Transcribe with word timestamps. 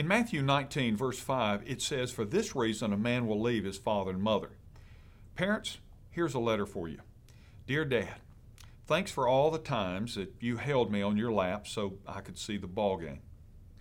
In 0.00 0.08
Matthew 0.08 0.40
19, 0.40 0.96
verse 0.96 1.18
5, 1.18 1.62
it 1.66 1.82
says, 1.82 2.10
For 2.10 2.24
this 2.24 2.56
reason 2.56 2.94
a 2.94 2.96
man 2.96 3.26
will 3.26 3.38
leave 3.38 3.64
his 3.64 3.76
father 3.76 4.12
and 4.12 4.22
mother. 4.22 4.52
Parents, 5.34 5.76
here's 6.08 6.32
a 6.32 6.38
letter 6.38 6.64
for 6.64 6.88
you. 6.88 7.00
Dear 7.66 7.84
Dad, 7.84 8.14
thanks 8.86 9.10
for 9.12 9.28
all 9.28 9.50
the 9.50 9.58
times 9.58 10.14
that 10.14 10.32
you 10.40 10.56
held 10.56 10.90
me 10.90 11.02
on 11.02 11.18
your 11.18 11.30
lap 11.30 11.66
so 11.68 11.98
I 12.06 12.22
could 12.22 12.38
see 12.38 12.56
the 12.56 12.66
ball 12.66 12.96
game. 12.96 13.20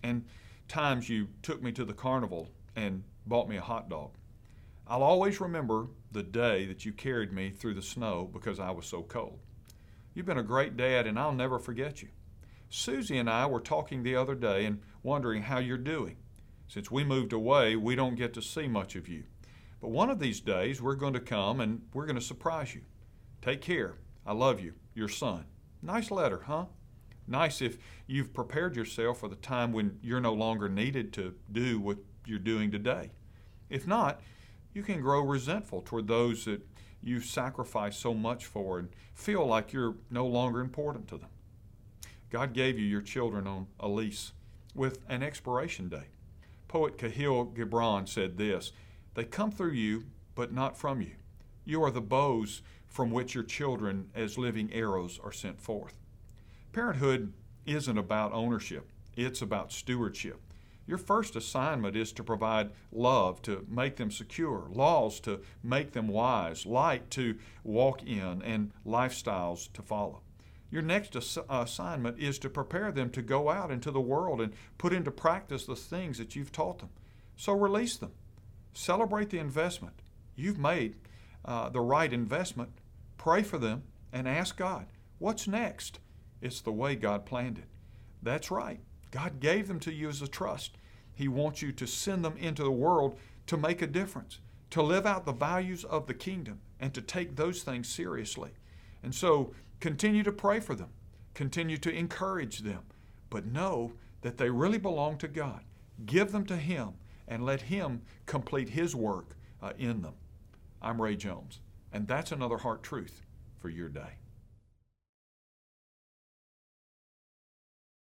And 0.03 0.25
times 0.67 1.07
you 1.07 1.29
took 1.41 1.63
me 1.63 1.71
to 1.71 1.85
the 1.85 1.93
carnival 1.93 2.49
and 2.75 3.05
bought 3.25 3.47
me 3.47 3.55
a 3.55 3.61
hot 3.61 3.88
dog. 3.88 4.11
I'll 4.89 5.04
always 5.04 5.39
remember 5.39 5.88
the 6.11 6.23
day 6.23 6.65
that 6.65 6.83
you 6.83 6.91
carried 6.91 7.31
me 7.31 7.49
through 7.49 7.75
the 7.75 7.81
snow 7.81 8.29
because 8.29 8.59
I 8.59 8.71
was 8.71 8.86
so 8.86 9.04
cold. 9.04 9.39
You've 10.13 10.25
been 10.25 10.38
a 10.38 10.43
great 10.43 10.75
dad, 10.75 11.07
and 11.07 11.17
I'll 11.17 11.31
never 11.31 11.59
forget 11.59 12.01
you. 12.01 12.09
Susie 12.70 13.17
and 13.17 13.29
I 13.29 13.47
were 13.47 13.59
talking 13.59 14.04
the 14.04 14.15
other 14.15 14.35
day 14.35 14.65
and 14.65 14.81
wondering 15.02 15.43
how 15.43 15.57
you're 15.57 15.77
doing. 15.77 16.17
Since 16.67 16.91
we 16.91 17.03
moved 17.03 17.34
away, 17.34 17.75
we 17.75 17.95
don't 17.95 18.16
get 18.16 18.34
to 18.35 18.44
see 18.44 18.67
much 18.67 18.95
of 18.95 19.07
you. 19.07 19.23
But 19.81 19.89
one 19.89 20.11
of 20.11 20.20
these 20.20 20.39
days, 20.39 20.80
we're 20.81 20.94
going 20.94 21.13
to 21.13 21.20
come 21.20 21.61
and 21.61 21.81
we're 21.94 22.05
going 22.05 22.16
to 22.16 22.21
surprise 22.21 22.75
you. 22.75 22.81
Take 23.41 23.61
care. 23.61 23.95
I 24.25 24.34
love 24.34 24.59
you. 24.59 24.73
Your 24.94 25.08
son. 25.08 25.45
Nice 25.81 26.11
letter, 26.11 26.44
huh? 26.45 26.66
Nice 27.27 27.61
if 27.61 27.77
you've 28.05 28.34
prepared 28.34 28.75
yourself 28.75 29.20
for 29.20 29.30
the 29.30 29.36
time 29.36 29.72
when 29.72 29.97
you're 30.03 30.22
no 30.22 30.33
longer 30.33 30.70
needed 30.70 31.11
to 31.13 31.33
do 31.52 31.80
what 31.80 31.97
you're 32.25 32.38
doing 32.38 32.70
today. 32.70 33.11
If 33.70 33.88
not, 33.88 34.22
you 34.73 34.83
can 34.83 35.02
grow 35.02 35.22
resentful 35.22 35.81
toward 35.81 36.08
those 36.08 36.45
that 36.45 36.61
you've 37.02 37.25
sacrificed 37.25 37.99
so 37.99 38.13
much 38.13 38.45
for 38.45 38.77
and 38.77 38.89
feel 39.16 39.45
like 39.45 39.73
you're 39.73 39.95
no 40.11 40.27
longer 40.27 40.59
important 40.59 41.08
to 41.08 41.17
them. 41.17 41.30
God 42.29 42.53
gave 42.53 42.77
you 42.77 42.85
your 42.85 43.01
children 43.01 43.47
on 43.47 43.67
a 43.79 43.88
lease 43.88 44.33
with 44.75 44.99
an 45.09 45.23
expiration 45.23 45.89
date. 45.89 46.13
Poet 46.67 46.97
Kahlil 46.97 47.55
Gibran 47.55 48.07
said 48.07 48.38
this 48.38 48.71
They 49.15 49.23
come 49.23 49.52
through 49.52 49.71
you, 49.71 50.05
but 50.36 50.53
not 50.53 50.77
from 50.77 51.02
you. 51.02 51.16
You 51.66 51.83
are 51.83 51.91
the 51.91 52.02
bows 52.02 52.61
from 52.88 53.11
which 53.11 53.33
your 53.33 53.44
children, 53.44 54.09
as 54.13 54.38
living 54.38 54.71
arrows, 54.73 55.19
are 55.23 55.31
sent 55.31 55.59
forth. 55.59 55.95
Parenthood 56.71 57.33
isn't 57.66 57.97
about 57.97 58.33
ownership, 58.33 58.91
it's 59.16 59.41
about 59.41 59.71
stewardship. 59.71 60.39
Your 60.86 60.97
first 60.97 61.36
assignment 61.36 61.95
is 61.95 62.11
to 62.14 62.23
provide 62.23 62.71
love 62.91 63.43
to 63.43 63.66
make 63.69 63.97
them 63.97 64.09
secure, 64.09 64.67
laws 64.71 65.19
to 65.19 65.41
make 65.64 65.91
them 65.91 66.08
wise, 66.08 66.66
light 66.66 67.11
to 67.11 67.38
walk 67.64 68.02
in, 68.02 68.41
and 68.41 68.71
lifestyles 68.83 69.71
to 69.73 69.83
follow. 69.83 70.21
Your 70.72 70.81
next 70.81 71.16
ass- 71.16 71.38
assignment 71.50 72.20
is 72.20 72.38
to 72.39 72.50
prepare 72.50 72.92
them 72.92 73.09
to 73.12 73.22
go 73.22 73.50
out 73.50 73.72
into 73.72 73.92
the 73.92 74.02
world 74.02 74.42
and 74.42 74.53
put 74.78 74.94
into 74.94 75.11
practice 75.11 75.66
the 75.66 75.76
things 75.76 76.17
that 76.17 76.36
you've 76.36 76.52
taught 76.52 76.80
them. 76.80 76.89
So 77.36 77.53
release 77.53 77.98
them. 77.98 78.11
Celebrate 78.73 79.30
the 79.30 79.39
investment. 79.39 80.02
You've 80.36 80.59
made 80.59 80.95
uh, 81.45 81.70
the 81.70 81.81
right 81.81 82.11
investment. 82.11 82.72
Pray 83.17 83.44
for 83.44 83.58
them 83.58 83.84
and 84.14 84.28
ask 84.28 84.58
God, 84.58 84.88
what's 85.17 85.48
next? 85.48 86.00
It's 86.42 86.61
the 86.61 86.72
way 86.72 86.95
God 86.95 87.26
planned 87.26 87.58
it. 87.58 87.66
That's 88.22 88.52
right. 88.52 88.80
God 89.11 89.39
gave 89.39 89.67
them 89.67 89.80
to 89.81 89.94
you 89.94 90.09
as 90.09 90.22
a 90.22 90.28
trust. 90.28 90.78
He 91.14 91.28
wants 91.28 91.61
you 91.61 91.72
to 91.73 91.88
send 91.88 92.23
them 92.23 92.38
into 92.38 92.64
the 92.64 92.72
world 92.72 93.17
to 93.48 93.58
make 93.58 93.81
a 93.81 93.88
difference, 93.88 94.39
to 94.70 94.81
live 94.81 95.06
out 95.06 95.26
the 95.26 95.33
values 95.33 95.83
of 95.83 96.06
the 96.06 96.14
kingdom, 96.14 96.61
and 96.80 96.94
to 96.94 97.02
take 97.02 97.36
those 97.36 97.64
things 97.64 97.89
seriously. 97.89 98.52
And 99.03 99.14
so 99.14 99.53
continue 99.80 100.23
to 100.23 100.31
pray 100.31 100.59
for 100.59 100.75
them, 100.75 100.89
continue 101.33 101.78
to 101.78 101.92
encourage 101.92 102.59
them, 102.59 102.83
but 103.30 103.45
know 103.45 103.94
that 104.22 104.38
they 104.38 104.50
really 104.50 104.78
belong 104.78 105.17
to 105.19 105.28
God. 105.28 105.61
Give 106.05 106.31
them 106.31 106.45
to 106.45 106.58
Him 106.58 106.94
and 107.27 107.45
let 107.45 107.61
Him 107.61 108.02
complete 108.25 108.70
His 108.70 108.95
work 108.95 109.36
uh, 109.61 109.73
in 109.77 110.02
them. 110.02 110.16
I'm 110.81 111.02
Ray 111.02 111.16
Jones, 111.16 111.59
and 111.92 112.08
that's 112.08 112.31
another 112.31 112.58
heart 112.58 112.83
truth 112.83 113.22
for 113.59 113.70
your 113.70 113.89
day. 113.89 114.17